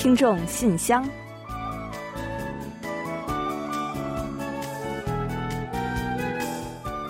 [0.00, 1.06] 听众信箱，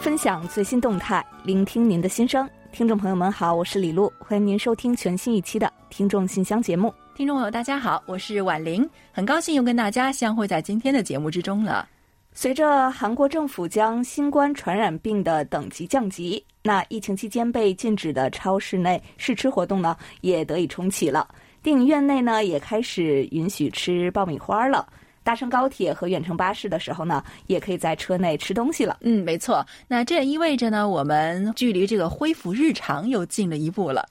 [0.00, 2.50] 分享最新动态，聆听您的心声。
[2.72, 6.92] 听众朋友们好，我是李璐，欢迎您收听全新一期的《听众信箱》节目。
[7.14, 11.88] 听众朋友大家好，我是婉玲，很高兴又跟大家相会在今天的节目之中了。
[12.32, 21.28] 随着韩国政府将新冠传染病的等级降级，那疫情期间被禁止的超市内试吃活动呢，也得以重启了。
[21.62, 24.86] 电影院内呢，也开始允许吃爆米花了。
[25.22, 28.96] 搭乘高铁和远程巴士的时候呢，也可以在车内吃东西了。
[29.02, 29.64] 嗯，没错。
[29.86, 34.08] 那这也意味着呢，我们距离这个恢复日常又近了一步了。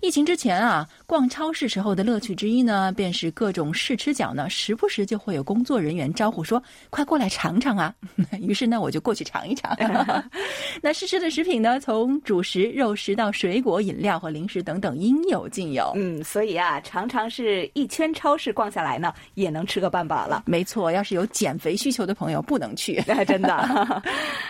[0.00, 7.94] 疫情之前啊，逛超市时候的乐趣之一呢，便是各种试吃角呢，时不时就会有工作人员招呼说：“快过来尝尝啊！”
[8.40, 9.76] 于是呢，我就过去尝一尝。
[10.80, 15.92] 那试吃的食品呢，从主食、肉食到水果、饮料和零食等等，应有尽有。
[15.96, 20.44] 嗯，所以啊，常常是一圈超市逛下来呢，也能吃个半饱了。
[20.46, 24.02] 没错，要是有减肥需求的朋友，不能去， 真的。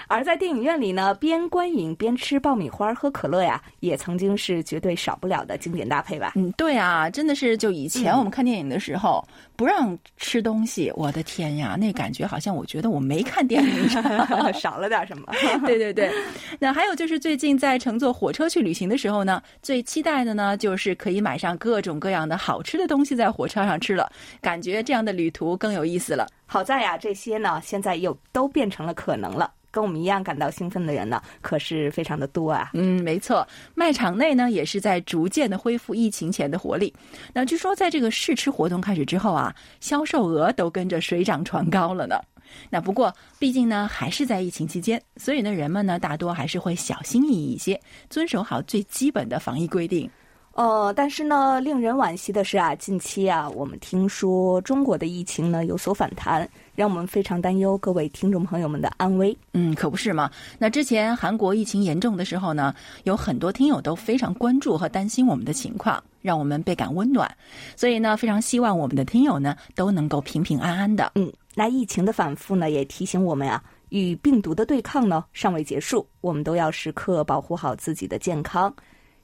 [0.06, 5.39] 而在电影院里呢，边观影边吃爆米花、喝可乐呀，也曾经是绝对少不了。
[5.44, 13.88] 的经典搭配吧，嗯，对啊，真的是就以前我们看电影的时候不让吃东西，我的天呀，那感觉好像我觉得我没看电影，
[14.54, 15.24] 少了点什么。
[15.66, 16.10] 对对对，
[16.58, 24.10] 那还有就是最近在乘坐火车去旅行的时候呢，最期待的呢就是可以买上各种各样的好吃的东西在火车上吃了，
[24.40, 26.26] 感觉这样的旅途更有意思了。
[26.46, 29.52] 好在呀，这些呢现在又都变成了可能了。
[29.70, 32.70] 跟我们一样感到兴奋的人呢，可是非常的多啊。
[32.74, 36.92] 嗯，没错，卖场内呢也是在逐渐的恢复疫情前的活力。
[37.32, 42.20] 那据说在这个试吃活动开始之后啊，销售额都跟着水涨船高了呢。
[42.68, 50.10] 那不过毕竟呢还是在疫情期间，所以呢人们呢大多还是会小心翼翼一些，遵守好最基本的防疫规定。
[50.54, 56.46] 呃，但是呢，令人惋惜的是啊，近期啊，我们听说中国的疫情呢有所反弹，
[56.80, 59.36] 让我们非常担忧各位听众朋友们的安危。
[59.52, 60.30] 嗯，可不是嘛。
[60.58, 62.74] 那之前韩国疫情严重的时候呢，
[63.04, 67.30] 有很多听友都非常关注和担心我们的情况，让我们倍感温暖。
[67.76, 71.12] 所以呢，非常希望我们的听友呢都能够平平安安的。
[71.16, 78.74] 嗯，那疫情的反复呢，也提醒我们啊，与病毒的对抗呢尚未结束，我们都要时刻保护好自己的健康。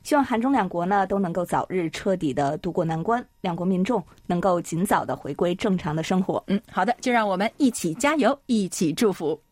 [0.06, 6.40] 希望韩中两国呢都能够早日彻底的渡过难关，两国民众能够尽早的回归正常的生活。
[6.46, 9.42] 嗯，好的，就让我们一起加油，一起祝福。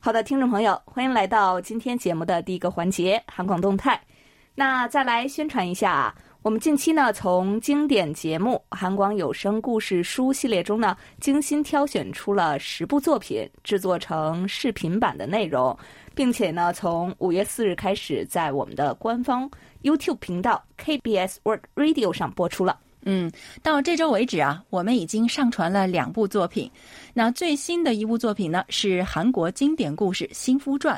[0.00, 4.00] 好的，听众朋友，欢迎来到今天节目的第一个环节——韩广动态。
[4.56, 6.12] 那再来宣传一下。
[6.42, 15.76] 我们近期呢，从经典节目《韩广有声故事书》系列中呢，精心挑选出了十部作品，制作成视频版的内容，
[16.14, 19.50] 并且呢，从五月四日开始，在我们的官方
[19.82, 22.80] YouTube 频道 KBS World Radio 上播出了。
[23.04, 23.30] 嗯，
[23.62, 26.70] 到这周为止啊，我们已经上传了两部作品。
[27.14, 30.94] 那最新的一部作品呢，是韩国经典故事《新夫传》。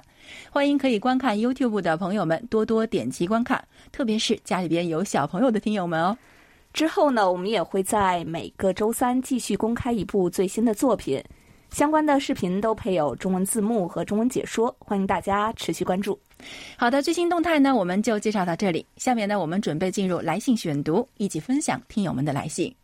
[0.51, 6.17] 欢迎可以观看 YouTube 的朋友们多多点击观看，特别是家里边有小朋友的听友们哦。
[6.73, 11.23] 之后呢，我们也会在每个周三继续公开一部最新的作品，
[11.73, 16.19] 相关的视频都配有中文字幕和中文解说，欢迎大家持续关注。
[16.77, 18.87] 好的，最新动态呢，我们就介绍到这里。
[18.99, 22.75] 下面呢，我们准备进入来信选读，一起分享听友们的来信。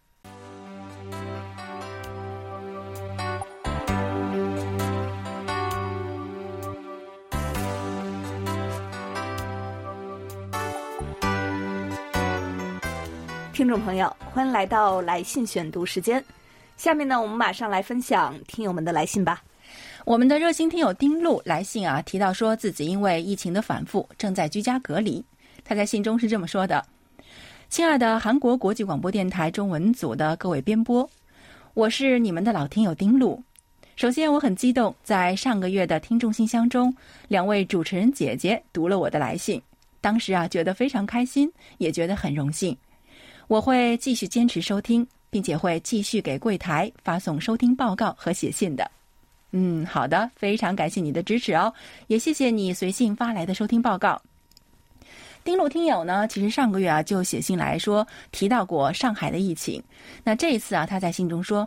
[13.53, 16.25] 听众朋友，欢迎来到来信选读时间。
[16.79, 19.43] 下面呢，我们马上来分享听友们的来信吧。
[20.05, 25.23] 我们的热心听友丁璐来信啊，提到说自己因为疫情的反复，正在居家隔离。
[25.65, 26.87] 他在信中是这么说的
[27.69, 31.11] ：“亲爱的韩国国际广播电台中文组的各位编播，
[31.75, 33.43] 我是你们的老听友丁璐。
[33.97, 36.95] 首先，我很激动，在上个月的听众信箱中，
[37.27, 39.61] 两位主持人姐姐读了我的来信，
[40.01, 42.77] 当时啊，觉得非常开心，也觉得很荣幸。”
[43.49, 48.91] 我会继续坚持收听，并且会继续给柜台发送收听报告和写信的。
[49.53, 51.73] 嗯，好的，非常感谢你的支持哦，
[52.07, 54.21] 也谢谢你随信发来的收听报告。
[55.43, 59.83] 丁路听友呢，其实上个月啊就写信来说提到过上海的疫情。
[60.23, 61.67] 那这一次啊，他在信中说，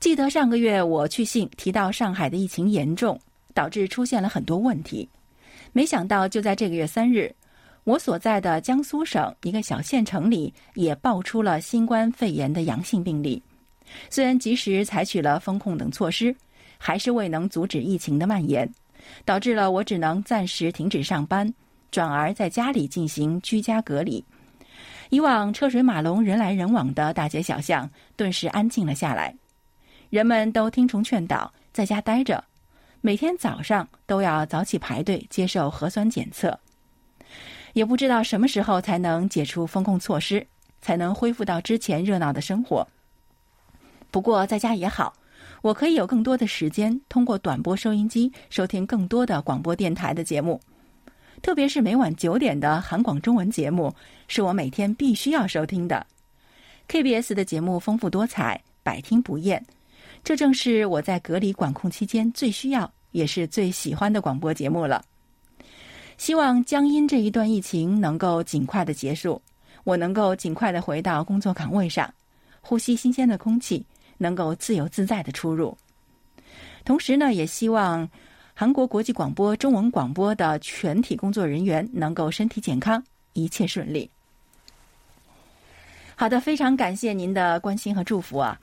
[0.00, 3.20] 记得上个月我去信提到上海的疫情严重，
[3.52, 5.06] 导致出现了很多问题。
[5.72, 7.34] 没想到就在这个月三日。
[7.84, 13.42] 我所在的江苏省一个小县城里也爆出了新冠肺炎的阳性病例。
[14.08, 16.34] 虽然及时采取了封控等措施，
[16.78, 18.68] 还是未能阻止疫情的蔓延，
[19.24, 21.52] 导致了我只能暂时停止上班，
[21.90, 24.24] 转而在家里进行居家隔离。
[25.10, 29.36] 以往车水马龙、人来人往的大街小巷顿时安静了下来，
[30.08, 32.42] 人们都听从劝导，在家待着，
[33.02, 36.58] 每天早上都要早起排队接受核酸检测。
[37.74, 40.44] 也不知道什么时候才能解除封控措施，
[40.80, 42.86] 才能恢复到之前热闹的生活。
[44.10, 45.12] 不过在家也好，
[45.60, 50.60] 我可以有更多的时间通过短波收音机收听更多的广播电台的节目，
[51.42, 53.92] 特别是每晚九点的韩广中文节目，
[54.28, 56.06] 是我每天必须要收听的。
[56.88, 59.64] KBS 的节目丰富多彩，百听不厌，
[60.22, 65.02] 这正是我在隔离管控期间最需要也是最喜欢的广播节目了。
[66.16, 69.40] 希望江阴这一段疫情能够尽快的结束，
[69.82, 72.12] 我能够尽快的回到工作岗位上，
[72.60, 73.84] 呼吸新鲜的空气，
[74.16, 75.76] 能够自由自在的出入。
[76.84, 78.08] 同时呢，也希望
[78.54, 83.02] 韩国国际广播中文广播的全体工作人员能够身体健康，
[83.32, 84.08] 一切顺利。
[86.14, 88.58] 好的，非常感谢您的关心和祝福啊。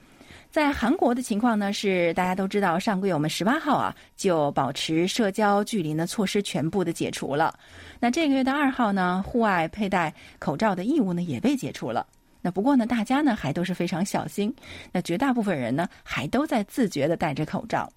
[0.52, 7.58] 在韩国的情况呢，是大家都知道，上个月我们十八号啊，就保持社交距离呢措施全部的解除了。
[8.02, 12.06] 那这个月的二号呢，户外佩戴口罩的义务呢也被解除了。
[12.42, 14.54] 那不过呢，大家呢还都是非常小心。
[14.92, 17.90] 那绝大部分人呢还都在自觉的戴着口罩。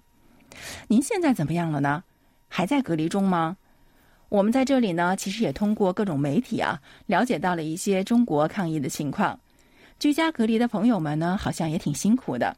[0.87, 2.05] 您现在怎么样了呢？
[2.47, 3.57] 还在隔离中吗？
[4.29, 9.37] 我们在这里呢，其实也通过各种媒体啊，了解到了一些中国抗疫的情况。
[9.99, 12.55] 居家隔离的朋友们呢，好像也挺辛苦的。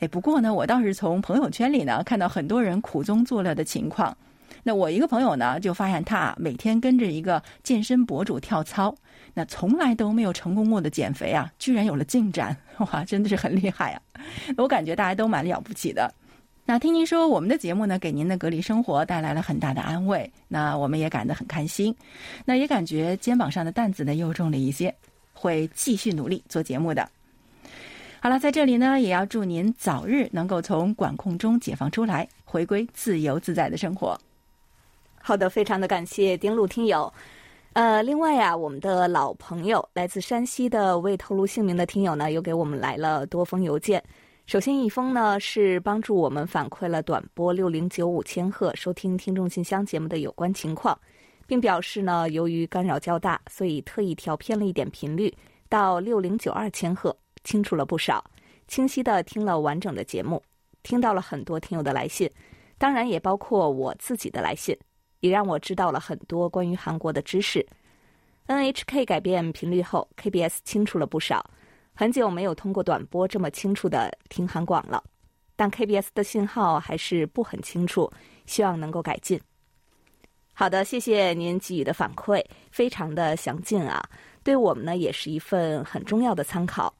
[0.00, 4.16] 哎，不过呢，我倒是从朋友圈里呢看到很多人苦中作乐的情况。
[4.62, 8.94] 那我一个朋友呢，就发现他每天跟着一个健身博主跳操，
[9.34, 14.02] 那从来都没有成功过的减肥啊，居然有了进展，哇，真的是很厉害啊！
[14.56, 16.12] 我感觉大家都蛮了不起的。
[16.64, 21.94] 那听您说我们的节目呢，给您的隔离生活带来了很大的安慰，那我们也感到很开心。
[22.44, 24.94] 那也感觉肩膀上的担子呢又重了一些。
[25.38, 27.08] 会继续努力做节目的。
[28.20, 34.18] 好了，在这里呢，也要祝您早日能够从管控中解放出来，回归自由自在的生活。
[35.20, 37.12] 好的，非常的感谢丁路听友。
[37.74, 44.02] 呃，另外呀，我们的老朋友来自山西的未透露姓名的听友呢，又给我们来了多封邮件。
[44.46, 50.98] 首先一封呢，是帮助我们反馈了短波六零九五千赫收听听众信箱节目的有关情况。
[51.48, 55.34] 并表示呢，由于干扰较大，所以特意调偏了一点频率
[55.66, 58.22] 到六零九二千赫，清楚了不少，
[58.68, 60.42] 清晰的听了完整的节目，
[60.82, 62.30] 听到了很多听友的来信，
[62.76, 64.76] 当然也包括我自己的来信，
[65.20, 67.66] 也让我知道了很多关于韩国的知识。
[68.46, 71.42] NHK 改变频率后，KBS 清楚了不少，
[71.94, 75.02] 很久没有通过短波这么清楚的听韩广了，
[75.56, 78.10] 但 KBS 的信号还是不很清楚，
[78.44, 79.40] 希望能够改进。
[80.60, 84.04] 好的，谢谢您给予的反馈，非常的详尽啊，
[84.42, 86.92] 对我们呢也是一份很重要的参考。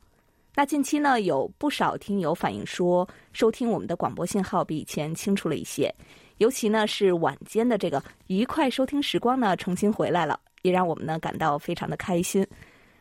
[0.54, 5.92] 那近期呢有不少听友反映说，收听我们的广播信号比以前清楚了一些，
[6.36, 12.46] 尤其呢是晚间的这个愉快收听时光呢重新回来了，也让我们呢感到非常的开心。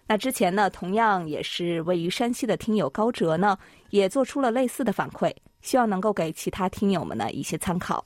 [0.07, 3.55] 那之前呢同样也是位于山西的听友高哲呢
[3.91, 8.03] 也做出了类似的反馈，希望能够给其他听友们呢一些参考。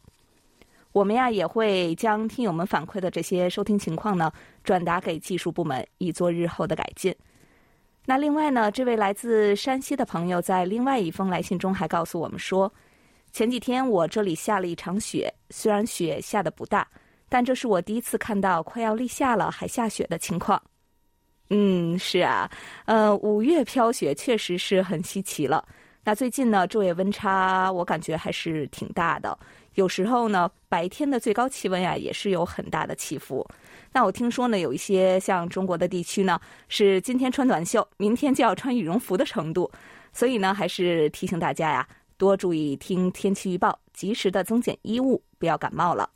[0.91, 4.31] 我们呀也会将听友们反馈的这些收听情况呢
[4.63, 7.15] 转达给技术部门，以做日后的改进。
[8.05, 12.71] 那另外呢，这位来自山西的朋友在另外一封来信中还告诉我们说，
[13.31, 16.88] 前几天我这里下了一场雪，虽然雪下的不大，
[17.29, 20.62] 但这是我第一次看到快要立夏了还下雪的情况。
[21.51, 22.50] 嗯，是啊，
[22.86, 25.63] 呃，五月飘雪确实是很稀奇了。
[26.03, 29.38] 那最近呢，昼夜温差我感觉还是挺大的。
[29.75, 33.47] 有时候呢，白天的最高气温呀也是有很大的起伏。
[33.93, 39.69] 那我听说呢，有一些像中国的地区呢，是今天穿短袖，明天就要穿羽绒服的程度。
[40.13, 41.87] 所以呢，还是提醒大家呀，
[42.17, 46.09] 多注意听天气预报，及时的增减衣物，不要感冒了。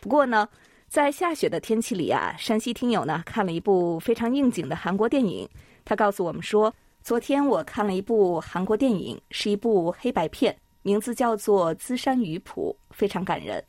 [0.00, 0.48] 不过呢，
[0.88, 5.48] 在下雪的天气里啊，山西听友呢看了一部非常应景的韩国电影，
[5.84, 10.56] 他告诉我们说，昨天我看了一部韩国电影，是一部黑白片。
[10.84, 13.64] 名字叫做《资山鱼谱》，非常感人。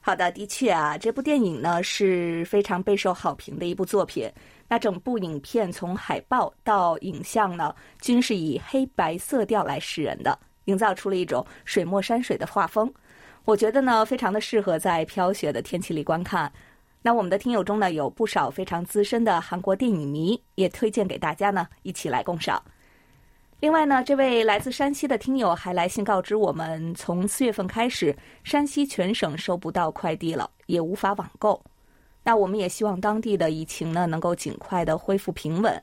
[0.00, 4.30] 好的，的确啊，这部电影呢是非常备受好评的一部作品。
[4.68, 12.92] 那整部影片从海报到影像呢，均是以黑白色调来示人的，营造出了一种水墨山水的画风。
[13.44, 16.50] 我觉得呢，非常的适合在飘雪的天气里观看。
[17.02, 22.62] 那我们的听友中呢，有不少非常资深的韩国电影迷，也推荐给大家呢，一起来共赏。
[23.64, 31.58] 另外呢，这位来自山西的听友还来信告知我们，从四月份开始，山西全省收不到快递了，也无法网购。
[32.22, 35.82] 那我们也希望当地的疫情呢能够尽快的恢复平稳。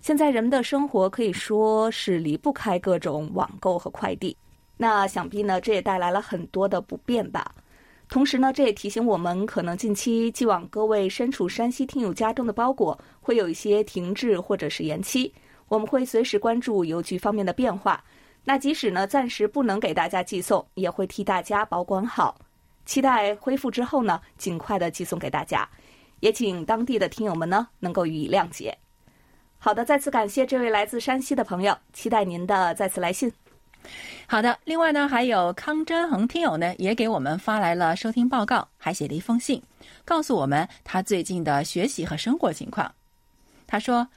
[0.00, 4.36] 现在人们的生活可以说是离不开各种网购和快递，
[4.76, 7.54] 那想必呢这也带来了很多的不便吧。
[8.08, 15.32] 同时呢，这也提醒我们，可能近期寄往各位身处山西听友家中的包裹会有一些停滞或者是延期。
[15.70, 18.02] 我们会随时关注邮局方面的变化。
[18.42, 22.36] 那即使呢暂时不能给大家寄送，也会替大家保管好。
[22.84, 25.68] 期待恢复之后呢，尽快的寄送给大家。
[26.18, 28.76] 也请当地的听友们呢能够予以谅解。
[29.58, 33.32] 好的，再次感谢这位来自山西的朋友，期待您的再次来信。
[34.26, 39.62] 好的，另外呢，还有康真恒听友呢也给我们发来了收听报告，还写了一封信，
[40.04, 42.92] 告诉我们他最近的学习和生活情况。
[43.68, 44.08] 他说：“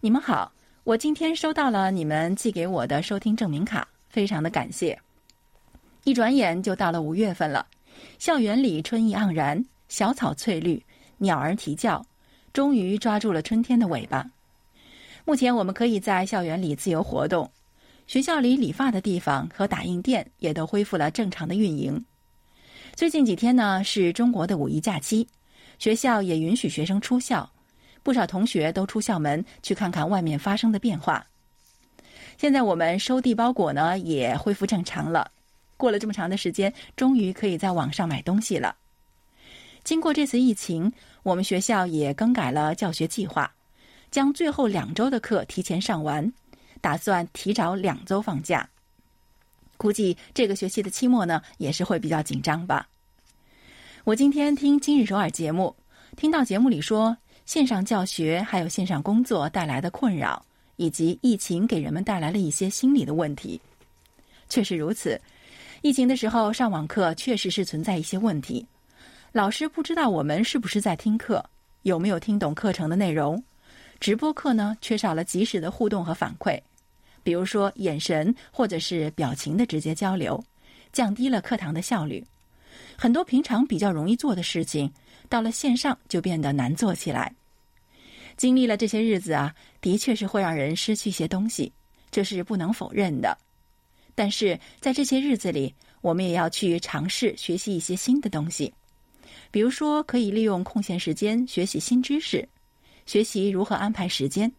[0.00, 0.52] 你们好。”
[0.82, 4.98] 我今天收到了你们寄给我的收听证明卡，非常的感谢。
[6.04, 7.66] 一转眼就到了五月份了，
[8.18, 10.82] 校园里春意盎然，小草翠绿，
[11.18, 12.04] 鸟儿啼叫，
[12.54, 14.26] 终于抓住了春天的尾巴。
[15.26, 17.48] 目前我们可以在校园里自由活动，
[18.06, 22.02] 学校里理发的地方和打印店也都恢复了正常的运营。
[22.94, 25.28] 最近几天呢是中国的五一假期，
[25.78, 27.48] 学校也允许学生出校。
[28.02, 31.26] 不少同学都出校门去看看外面发生的变化。
[32.38, 35.30] 现在我们收递包裹呢也恢复正常了。
[35.76, 38.76] 过了这么长的时间，终于可以在网上买东西了。
[39.84, 40.92] 经过这次疫情，
[41.22, 43.50] 我们学校也更改了教学计划，
[44.10, 46.32] 将最后两周的课提前上完，
[46.80, 48.68] 打算提早两周放假。
[49.76, 52.88] 估计这个学期的期末呢也是会比较紧张吧。
[54.04, 55.76] 我今天听今日首尔节目，
[56.16, 57.16] 听到节目里说。
[57.46, 60.44] 线上教学还有线上工作带来的困扰，
[60.76, 63.60] 以及疫情给人们带来了一些心理的问题，
[64.48, 65.20] 确实如此。
[65.82, 68.64] 疫情的时候上网课确实是存在一些问题，
[69.32, 71.44] 老师不知道我们是不是在听课，
[71.82, 73.42] 有没有听懂课程的内容。
[73.98, 76.60] 直播课呢，缺少了及时的互动和反馈，
[77.22, 80.42] 比如说眼神或者是表情的直接交流，
[80.92, 82.24] 降低了课堂的效率。
[82.96, 84.90] 很多平常比较容易做的事情，
[85.30, 87.32] 到了线上就变得难做起来。
[88.36, 91.72] 经历了这些日子啊，的确是会让人失去一些东西，
[92.10, 93.38] 这是不能否认的。
[94.14, 98.74] 但是在这些日子里，我们也要去尝试学习一些新的东西，
[99.50, 102.46] 比如说可以利用空闲时间学习新知识，
[103.06, 104.50] 学习如何安排时间，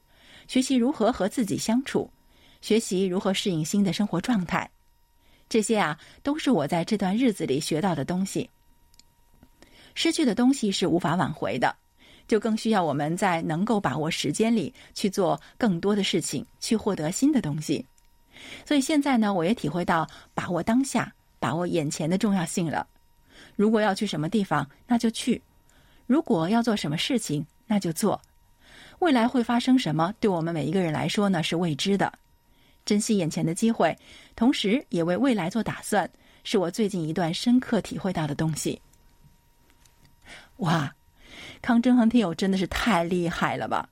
[0.48, 2.10] 学习如何和自己相处，
[2.62, 4.70] 学习如何适应新的生活状态。
[5.50, 8.50] 这些啊，都是我在这段日子里学到的东西。
[9.95, 11.75] 失去的东西是无法挽回的。
[12.27, 17.86] 就更需要我们在能够把握时间里去做更多的事情，去获得新的东西。
[18.65, 22.88] 所以现在呢，我也体会到把握当下、把握眼前的重要性了。
[23.57, 25.38] 如果要去什么地方，那就去；
[26.07, 28.21] 如果要做什么事情，那就做。
[29.00, 32.13] 未来会发生什么，对我们每一个人来说呢，是未知的。
[32.86, 33.98] 珍惜眼前的机会，
[34.36, 36.10] 同时也为未来做打算，
[36.45, 38.81] 是我最近一段深刻体会到的东西。
[40.62, 40.91] 哇！
[41.62, 43.88] 康真恒听友真的是太厉害了吧！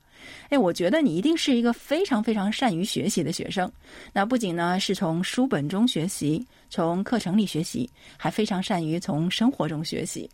[0.50, 3.70] 哎，我觉得你一定是一个非常非常善于学习的学生。
[4.12, 10.28] 那不仅呢是从书本中学习，从课程里学习，还非常善于从生活中学习。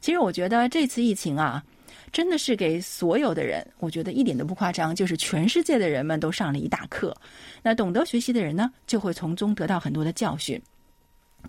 [0.00, 1.62] 其实我觉得这次疫情啊，
[2.10, 7.14] 真的是给所有的人，我觉得一点都不夸张，就是全世界的人们都上了一大课。
[7.62, 10.60] 那懂得学习的人呢，就会从中得到很多的教训。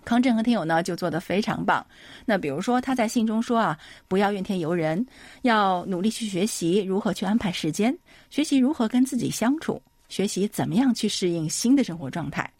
[0.04, 1.84] 康震和听友呢就做得非常棒。
[2.24, 5.06] 那比如说他在信中说啊，不要怨天尤人，
[5.42, 7.96] 要努力去学习如何去安排时间，
[8.30, 12.50] 学习如何跟自己相处，学习怎么样去适应新的生活状态。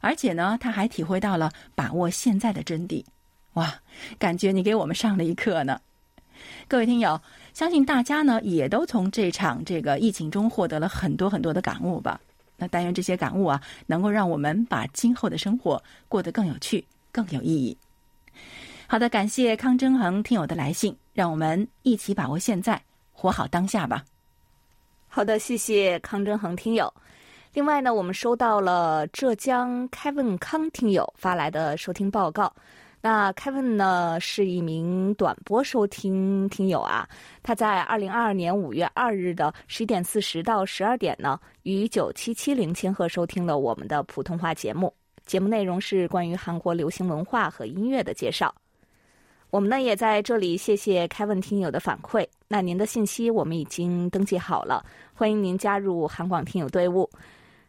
[0.00, 3.04] 而且呢，他还体会到了把握现在的真谛。
[3.54, 3.74] 哇，
[4.18, 5.80] 感觉你给我们上了一课呢。
[6.68, 7.20] 各位听友，
[7.52, 12.20] 相信大家呢也都从这场这个疫情中获得了很多很多的感悟吧。
[12.58, 17.74] 那但愿这些感悟啊，能够让我们把今后的生活过得更有趣、更有意义。
[18.86, 24.04] 好的，感谢康真恒听友的来信，让我们一起把握现在，活好当下吧。
[25.06, 26.92] 好的，谢谢康真恒听友。
[27.54, 32.52] 另外呢，我们收到了浙江开问康听友发来的收听报告。
[33.00, 37.08] 那 Kevin 呢是一名短波收听听友啊，
[37.42, 44.92] 他在二零二二年五月二日的十一点四十到十二点呢，于九七七零千赫收听了我们的普通话节目。
[45.24, 48.52] 节目内容是关于韩国流行文化和音乐的介绍。
[49.50, 52.26] 我们呢也在这里谢谢 Kevin 听友的反馈。
[52.48, 57.08] 那您的信息我们已经登记好了，欢迎您加入韩广听友队伍。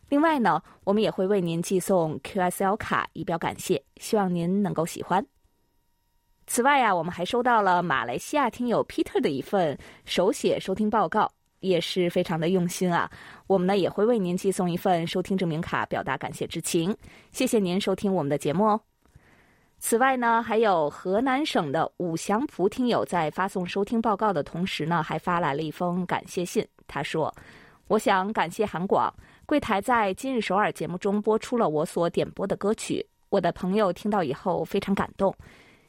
[0.10, 5.26] 另外呢，我们也会为您寄送 QSL 卡以表感谢，希望您能够喜欢。
[6.48, 13.08] 此外呀，我们还收到了马来西亚听友 Peter 的一份手写收听报告，也是非常的用心啊。
[13.46, 16.96] 我们呢也会为您寄送一份收听证明卡，表达感谢之情。
[17.32, 18.82] 谢谢您收听我们的节目哦。
[19.78, 26.68] 此外呢，还有河南省的五祥福听友在发送收听报告的同时呢，还发来了一封感谢信。
[26.88, 27.32] 他说
[27.88, 29.14] ：“我想感谢韩广
[29.50, 35.36] 柜台在今日首尔节目中播出了我所点播的歌曲，我的朋友听到以后非常感动。”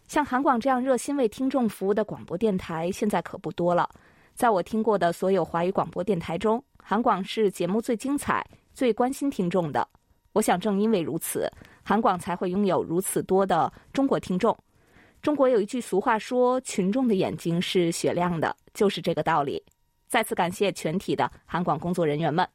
[0.09, 3.87] 像韩广这样热心为听众服务的广播电台，现在可不多了。
[4.35, 9.87] 在我听过的所有华语广播电台中，韩广是节目最精彩、最关心听众的。
[10.33, 11.47] 我想，正因为如此，
[11.83, 14.57] 韩广才会拥有如此多的中国听众。
[15.21, 19.63] 中国有一句俗话说：“群众的眼睛是雪亮的”，就是这个道理。
[20.09, 22.49] 再次感谢全体的韩广工作人员们。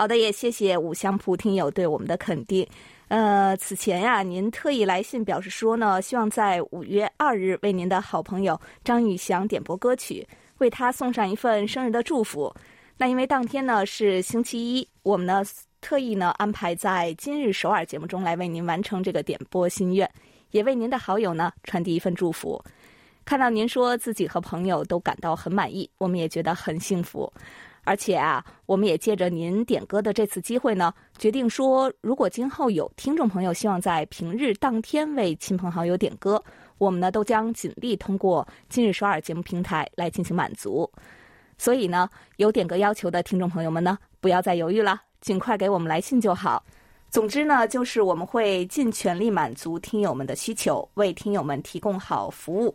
[0.00, 2.66] 好的，也谢谢五香铺听友对我们的肯定。
[3.08, 10.26] 呃，此前呀，您特意来信表示说呢，希望在五月二日为您的好朋友张宇翔点播歌曲，
[10.56, 12.50] 为他送上一份生日的祝福。
[12.96, 15.42] 那因为当天呢是星期一，我们呢
[15.82, 20.10] 特意呢安排在今日首尔节目中来为您完成这个点播心愿，
[20.52, 22.58] 也为您的好友呢传递一份祝福。
[23.26, 27.30] 看到您说自己和朋友都感到很满意，我们也觉得很幸福。
[27.90, 36.40] 而且啊，我们也借着您点歌的这次机会呢，决定说，如果今后有听众朋友希望在平日当天为亲朋好友点歌，
[36.78, 40.88] 我们呢都将尽力通过今日首尔节目平台来进行满足。
[41.58, 46.64] 所以呢，有点歌要求的听众朋友们呢，不要再犹豫了，尽快给我们来信就好。
[47.10, 52.72] 总之呢，就是我们会尽全力满足听友们的需求，为听友们提供好服务。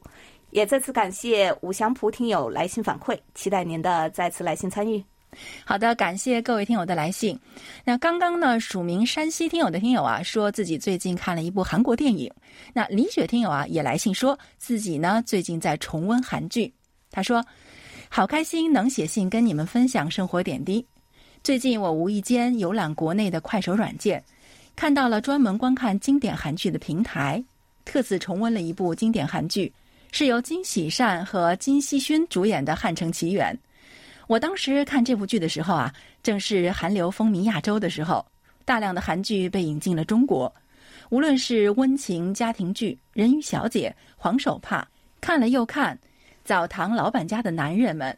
[0.56, 5.04] 也再次感谢五祥普听友来信反馈，期待您的再次来信参与。
[5.66, 7.38] 好的，感谢各位听友的来信。
[7.84, 12.32] 那刚刚呢，署名山西听友的听友啊，说自己最近看了一部韩国电影。
[12.72, 16.74] 那李雪听友啊，也来信说自己呢最近在重温韩剧。
[17.12, 17.46] 他说
[18.08, 20.86] ：“好开心能写信跟你们分享生活点滴。
[21.44, 24.24] 最近我无意间游览国内的快手软件，
[24.74, 27.44] 看到了专门观看经典韩剧的平台，
[27.84, 29.70] 特此重温了一部经典韩剧。”
[30.18, 33.54] 是由金喜善和金熙勋主演的《汉城奇缘》。
[34.28, 38.26] 我当时看这部剧的时候啊，正是韩流风靡亚洲的时候，
[38.64, 40.50] 大量的韩剧被引进了中国。
[41.10, 44.82] 无论是温情家庭剧《人鱼小姐》《黄手帕》，
[45.20, 45.94] 看了又看，
[46.46, 48.10] 《澡堂老板家的男人们》，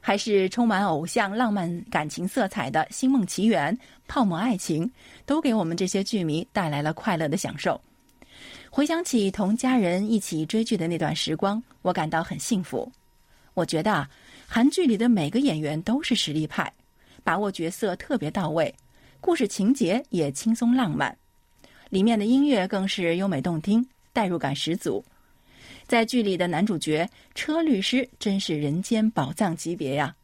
[0.00, 3.76] 还是充满偶像浪漫感情色彩的《星梦奇缘》
[4.08, 4.86] 《泡沫爱情》，
[5.26, 7.78] 都给我们这些剧迷带来了快乐的享受。
[8.74, 12.90] 回想起同家人一起追剧的那段时光，我感到很幸福。
[13.52, 14.08] 我觉得啊，
[14.48, 16.72] 韩剧里的每个演员都是实力派，
[17.22, 18.74] 把握角色特别到位，
[19.20, 21.14] 故事情节也轻松浪漫，
[21.90, 25.04] 里面的音乐更是优美动听，代入感十足。
[25.86, 30.16] 在剧里的男主角车律师真是人间宝藏级别呀，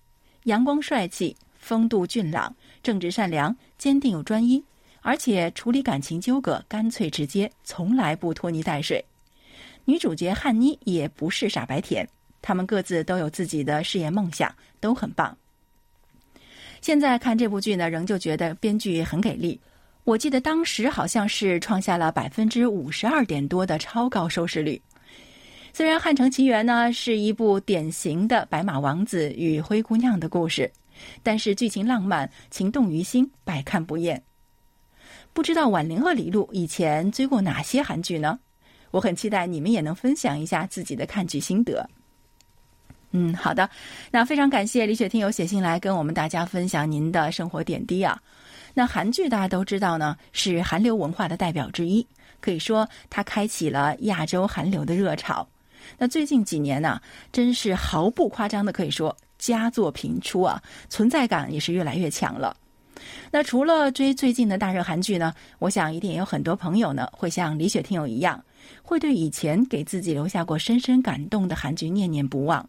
[0.44, 4.64] 阳光帅气，风度俊朗，正直善良，坚定又专一。
[5.08, 9.02] 而且处理感情纠葛干脆直接，从来不拖泥带水。
[9.86, 12.06] 女主角汉妮也不是傻白甜，
[12.42, 15.34] 他们各自都有自己的事业梦想，都很棒。
[16.82, 19.58] 现在看这部剧呢，仍旧觉得编剧很给力。
[20.04, 24.78] 我记得当时好像是创下了百分之五十二点多的超高收视率。
[25.72, 30.70] 虽然《汉城奇缘》呢是一部典型的白马王子与灰姑娘的故事，
[31.22, 34.22] 但是剧情浪漫，情动于心，百看不厌。
[35.38, 38.40] 不知道婉玲和李璐以前追过哪些韩剧呢？
[38.90, 41.88] 我很期待你们也能分享一下自己的看剧心得。
[43.12, 43.70] 嗯，好的，
[44.10, 48.20] 那非常感谢李雪听友写信来跟我们大家分享您的生活点滴啊。
[48.74, 52.04] 那韩剧大家都知道呢，是韩流文化的代表之一，
[52.40, 55.48] 可以说它开启了亚洲韩流的热潮。
[55.96, 62.56] 那最近几年呢，真是毫不夸张的可以说佳作频出啊，存在感也是越来越强了。
[63.30, 65.34] 那除了追最近的大热韩剧呢？
[65.58, 68.42] 我想一定也有很多朋友呢，会像李雪听友一样，
[68.82, 72.66] 会对以前给自己留下过深深感动的韩剧念念不忘。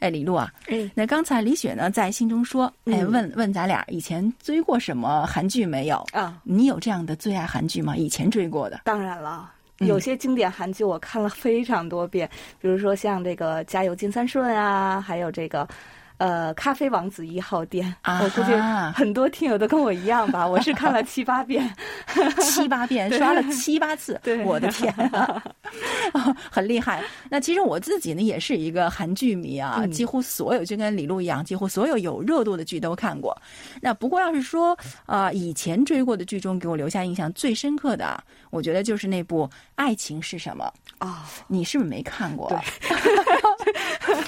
[0.00, 6.04] 哎，李璐啊，哎，那刚才李雪呢在信中说，哎，问问咱俩以前追过什么韩剧没有？
[6.12, 7.96] 啊，你有这样的最爱韩剧吗？
[7.96, 8.80] 以前追过的？
[8.84, 12.28] 当然了，有些经典韩剧我看了非常多遍，
[12.60, 15.66] 比如说像这个《加油金三顺》啊，还有这个。
[16.20, 18.52] 呃，咖啡王子一号店，啊我估计
[18.94, 21.74] 很多听友都跟我一样吧，我是看了七八遍，
[22.42, 24.44] 七八遍，刷了七八次，对。
[24.44, 25.42] 我的天、啊，
[26.50, 27.02] 很厉害。
[27.30, 29.90] 那其实我自己呢也是一个韩剧迷啊，嗯。
[29.90, 33.34] 几乎所有就跟李璐一样，几乎所有有热度的剧都看过。
[33.80, 40.70] 那不过要是说啊、呃以前追过的剧中给我留下印象最深刻的啊，我觉得就是那部《爱情是什么》。
[41.06, 41.16] 哦，
[41.48, 42.50] 你是不是没看过？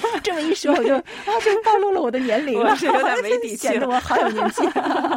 [0.23, 1.03] 这么一说，我就啊，
[1.43, 4.61] 就暴露了我的年龄了，我是有点 没底气显得我好有年纪。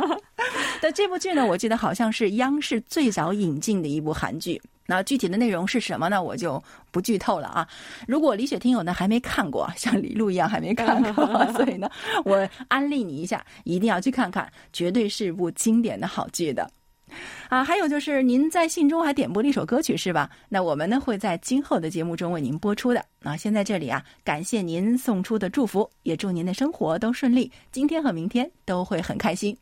[0.80, 4.60] 但这部剧呢，我记得好像是央视最早引进的一部韩剧。
[4.88, 6.22] 那具体的内容是什么呢？
[6.22, 6.62] 我就
[6.92, 7.66] 不剧透了啊。
[8.06, 11.90] 如果李雪听友呢还没看过，像李璐一样还没看过，所以呢，
[12.24, 16.70] 我安利你一下，一定要去看看，绝对是部经典的好剧的。
[17.48, 20.30] 啊，还有就是您在信中还点播了一首歌曲是吧？
[20.48, 23.04] 那我们呢会在今后的节目中为您播出的。
[23.22, 29.56] 啊，先在这里啊，感谢您送出的祝福，也祝您的生活都顺利，今天和明天都会很开心。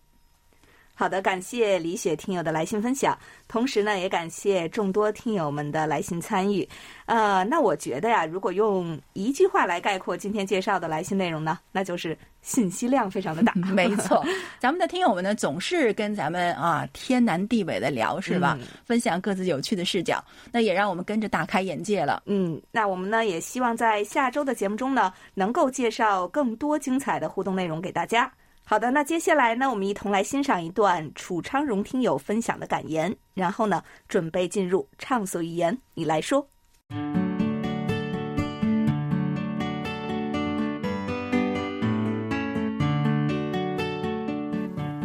[0.97, 6.67] 好的，感谢李雪听友的来信分享，同时呢，也感谢众多听友们的来信参与。
[7.07, 13.53] 呃，那我觉得呀，如果用一句话来概括今天介绍的来信内容呢，那就是信息量非常的大。
[13.75, 14.25] 没错，
[14.61, 18.57] 咱们的听友们呢，总是跟咱们啊天南地北的聊，是吧？
[18.61, 22.23] 嗯分享各自有趣的视角，那也让我们跟着大开眼界了。
[22.27, 28.31] 嗯，那我们呢也希望在下周的节目中呢，能够介绍更多精彩的互动内容给大家。
[28.67, 36.49] 好的，那接下来呢，我们一同来欣赏一段楚昌荣听友分享的感言，然后呢，准备进入畅所欲言，你来说。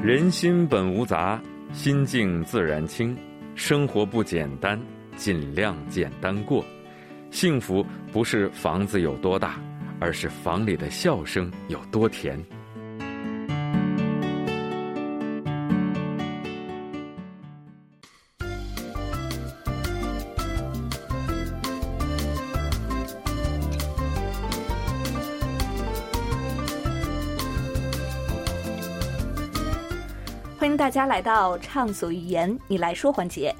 [0.02, 1.40] 人心本无杂，
[1.74, 3.16] 心静自然清。
[3.56, 4.80] 生活不简单，
[5.18, 6.64] 尽量简单过。
[7.30, 9.60] 幸福不是房子有多大，
[10.00, 12.42] 而是房里的笑声有多甜。
[30.70, 33.54] 迎大家来到畅所欲言，你来说环节。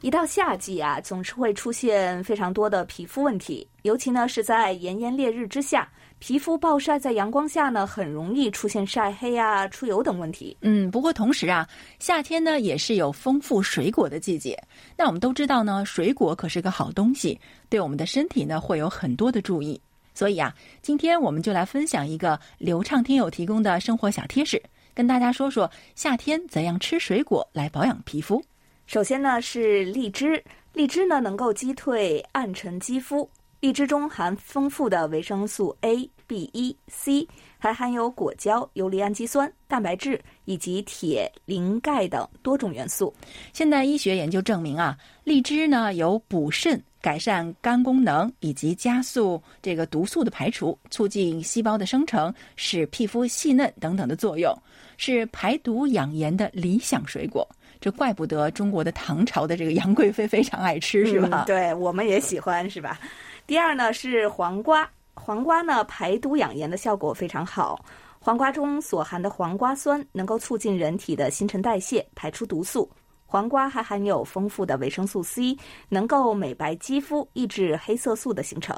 [0.00, 10.56] 一到夏季啊，总是会出现非常多的皮肤问题，尤其呢是在炎炎烈日之下，皮肤暴晒在阳光下呢，很容易出现晒黑啊、出油等问题。
[10.62, 14.56] 嗯，不过同时啊，夏天呢也是有丰富水果的季节。
[14.96, 19.78] 那我们都知道呢，水果可是个好东西，对我们的身体呢会有很多的注意。
[20.14, 24.60] 所以啊，今天我们就来分享一个流畅听友提供的生活小贴士，
[24.98, 28.42] 跟大家说说夏天怎样吃水果来保养皮肤。
[28.84, 33.30] 首先呢是荔枝，荔枝呢能够击退暗沉肌肤。
[33.60, 43.14] 荔枝中含丰富的维生素 A、B 一、C，还含有果胶、游离氨基酸、蛋白质以及铁、磷、钙等多种元素。
[43.52, 54.56] 现代医学研究证明啊，荔枝呢有补肾、改善肝功能以及加速这个毒素的排除、促进细胞的生成、使皮肤细嫩等等的作用，
[54.98, 57.48] 是排毒养颜的理想水果。
[57.80, 61.44] 这怪不得中国的唐朝的这个杨贵妃非常爱吃，是吧？
[61.44, 62.98] 嗯、对，我们也喜欢，是吧？
[63.46, 67.82] 第二呢是黄瓜，黄瓜呢排毒养颜的效果非常好。
[68.18, 72.90] 黄瓜中所含的黄瓜酸能够促进人体的新陈代谢，排出毒素。
[73.24, 75.56] 黄瓜还含有丰富的维生素 C，
[75.88, 78.76] 能够美白肌肤，抑制黑色素的形成。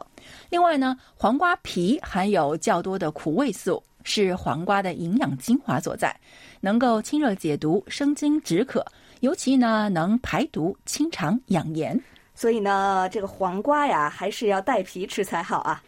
[0.51, 6.15] 另外呢，黄瓜皮含有较多的苦味素，是黄瓜的营养精华所在，
[6.61, 8.85] 能够清热解毒、生津止渴，
[9.21, 12.01] 尤其呢能排毒、清肠、养颜。
[12.35, 15.83] 所以呢，这个黄瓜呀，还是要带皮吃才好啊。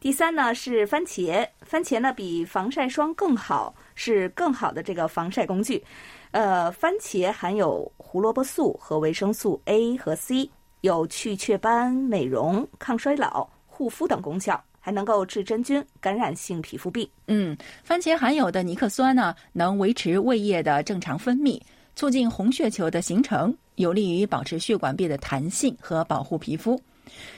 [0.00, 5.80] 第三呢是番茄，番茄呢比防晒霜更好，是更好的这个防晒工具。
[6.32, 17.08] 呃，番茄含有胡萝卜素和维生素 A 和 C，有去雀斑、美容、抗衰老、护肤等功效，还能够治真菌、感染性皮肤病。
[17.28, 21.58] 嗯，番茄含有的尼克酸呢，能维持胃液的正常分泌，
[21.94, 26.78] 促进红血球的形成，有利于保持血管壁的弹性和保护皮肤。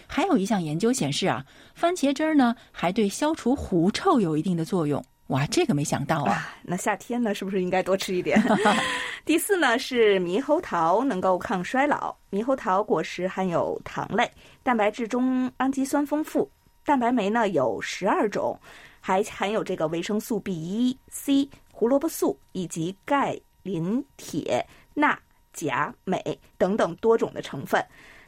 [0.07, 5.05] 还有一项研究显示啊，番茄汁儿呢还对消除狐臭有一定的作用。
[5.29, 6.33] 哇，这个没想到啊！
[6.33, 8.41] 啊那夏天呢，是不是应该多吃一点？
[9.25, 12.15] 第四呢是猕猴桃，能够抗衰老。
[12.31, 14.31] 猕猴桃果实含有糖类，
[14.63, 16.49] 蛋白质中氨基酸丰富，
[16.85, 18.59] 蛋白酶呢有十二种，
[19.01, 25.19] 还含有这个维生素 B 一、C、胡萝卜素以及钙、磷、铁、钠、
[25.53, 27.83] 钾、镁等等多种的成分。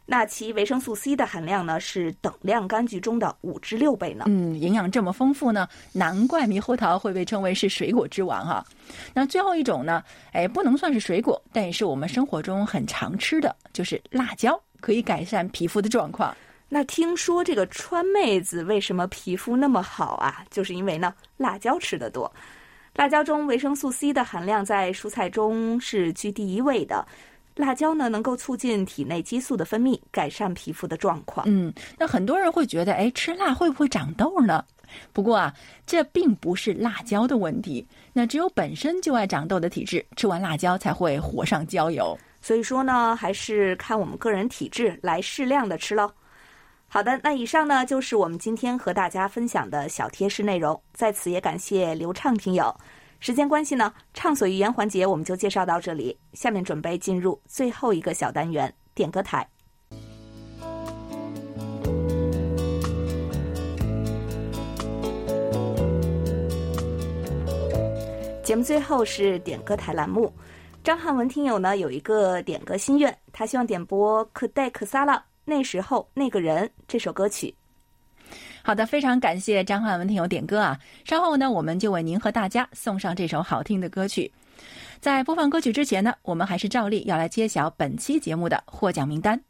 [0.09, 4.25] 那其维生素 C 的含量呢是等量柑橘中的五至六倍呢。
[4.29, 8.65] 嗯，营养这么丰富呢，难怪猕猴桃会被称为是水果之王哈。
[9.13, 16.35] 那最后一种呢，哎，不能算是水果，但也是我们生活中很常吃的，就是辣椒，可以改善皮肤的状况。
[16.69, 20.45] 那听说这个川妹子为什么皮肤那么好啊？
[20.51, 22.31] 就是因为呢，辣椒吃的多。
[22.95, 27.07] 辣椒中维生素 C 的含量在蔬菜中是居第一位的。
[27.55, 31.47] 辣椒呢，能够促进体内激素的分泌，改善皮肤的状况。
[31.49, 34.65] 嗯，那很多人会觉得，哎，吃辣会不会长痘呢？
[35.13, 35.55] 不过啊，
[35.87, 37.87] 这并不是辣椒的问题。
[38.13, 42.19] 那只有本身就爱长痘的体质，吃完辣椒才会火上浇油。
[42.43, 46.11] 所以说呢，还是看我们个人体质来适量的吃喽。
[46.89, 50.81] 好的，那以上呢就是我们今天和大家分享的小贴士内容。
[50.95, 52.75] 在此也感谢刘畅听友。
[53.19, 56.17] 时间关系呢，畅所欲言环节我们就介绍到这里。
[56.33, 59.47] 下面准备进入最后一个小单元——点歌台。
[68.43, 70.33] 节目最后是点歌台栏目。
[70.85, 77.55] 张汉文听友呢有一个点歌心愿，他希望点播《可代可萨拉》那时候那个人这首歌曲。
[78.63, 80.79] 好的，非常感谢张翰文听友点歌啊！
[81.05, 84.31] 稍后呢，我们就为您和大家送上这首好听的歌曲。
[84.99, 89.41] 在播放歌曲之前呢，我们还是照例要来揭晓本期节目的获奖名单。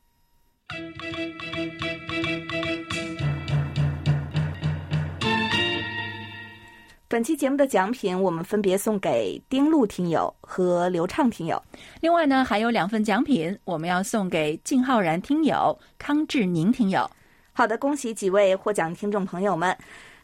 [7.09, 11.62] 本期节目的奖品，我们分别送给丁路听友和刘畅听友。
[12.01, 17.09] 另外呢，还有两份奖品，我们要送给靳浩然听友、康志宁听友。
[17.53, 19.77] 好的，恭喜几位获奖听众朋友们。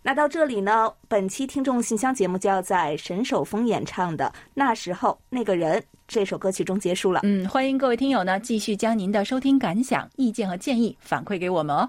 [0.03, 7.21] 那到这里呢，本期听众信箱节目就要在沈守峰演唱的《那时候那个人》这首歌曲中结束了。
[7.23, 11.88] 嗯，欢迎各位听友呢继续将您的收听感想、意见和建议反馈给我们哦。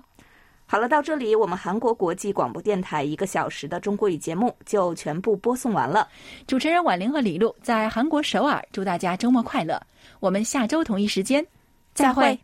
[0.73, 6.07] 好了，到这里我们韩国国际广播电台一个小时的中国语节目就全部播送完了。
[6.47, 9.79] 主持人婉玲和李璐在韩国首尔，祝大家周末快乐。
[10.19, 11.45] 我们下周同一时间
[11.93, 12.39] 再会。